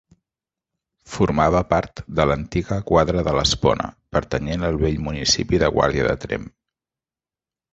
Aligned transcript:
Formava 1.15 1.59
part 1.73 2.01
de 2.19 2.25
l'antiga 2.29 2.77
quadra 2.91 3.25
de 3.27 3.35
l'Espona, 3.41 3.91
pertanyent 4.17 4.67
al 4.71 4.81
vell 4.87 4.99
municipi 5.11 5.61
de 5.65 5.71
Guàrdia 5.77 6.09
de 6.09 6.17
Tremp. 6.25 6.49